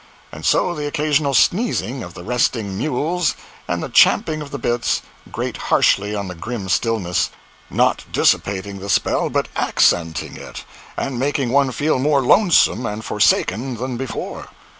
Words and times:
And 0.31 0.43
so 0.43 0.73
the 0.73 0.87
occasional 0.87 1.35
sneezing 1.35 2.01
of 2.01 2.15
the 2.15 2.23
resting 2.23 2.75
mules, 2.75 3.35
and 3.67 3.83
the 3.83 3.87
champing 3.89 4.41
of 4.41 4.49
the 4.49 4.57
bits, 4.57 5.03
grate 5.31 5.57
harshly 5.69 6.15
on 6.15 6.27
the 6.27 6.33
grim 6.33 6.69
stillness, 6.69 7.29
not 7.69 8.05
dissipating 8.11 8.79
the 8.79 8.89
spell 8.89 9.29
but 9.29 9.47
accenting 9.55 10.37
it 10.37 10.65
and 10.97 11.19
making 11.19 11.51
one 11.51 11.71
feel 11.71 11.99
more 11.99 12.23
lonesome 12.23 12.83
and 12.87 13.05
forsaken 13.05 13.75
than 13.75 13.95
before. 13.95 14.47